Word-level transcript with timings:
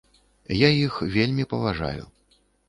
Я 0.59 0.69
іх 0.85 0.97
вельмі 1.17 1.47
паважаю. 1.53 2.03